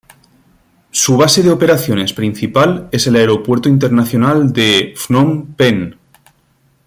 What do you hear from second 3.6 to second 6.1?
Internacional de Phnom Penh.